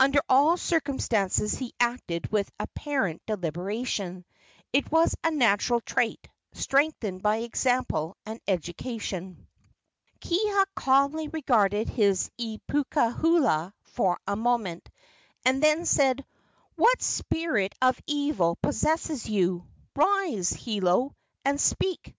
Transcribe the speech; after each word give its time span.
Under 0.00 0.20
all 0.26 0.56
circumstances 0.56 1.52
he 1.58 1.74
acted 1.78 2.32
with 2.32 2.50
apparent 2.58 3.20
deliberation. 3.26 4.24
It 4.72 4.90
was 4.90 5.14
a 5.22 5.30
natural 5.30 5.82
trait, 5.82 6.30
strengthened 6.54 7.22
by 7.22 7.40
example 7.42 8.16
and 8.24 8.40
education. 8.48 9.46
Kiha 10.22 10.64
calmly 10.74 11.28
regarded 11.28 11.90
his 11.90 12.30
ipukuha 12.40 13.74
for 13.82 14.18
a 14.26 14.34
moment, 14.34 14.88
and 15.44 15.62
then 15.62 15.84
said: 15.84 16.24
"What 16.76 17.02
spirit 17.02 17.74
of 17.82 18.00
evil 18.06 18.56
possesses 18.62 19.28
you? 19.28 19.66
Rise, 19.94 20.54
Hiolo, 20.54 21.14
and 21.44 21.60
speak!" 21.60 22.16